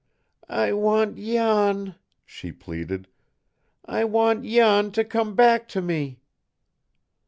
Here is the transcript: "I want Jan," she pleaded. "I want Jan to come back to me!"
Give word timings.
"I 0.49 0.73
want 0.73 1.17
Jan," 1.17 1.93
she 2.25 2.51
pleaded. 2.51 3.07
"I 3.85 4.03
want 4.03 4.43
Jan 4.43 4.89
to 4.93 5.03
come 5.05 5.35
back 5.35 5.67
to 5.67 5.81
me!" 5.83 6.17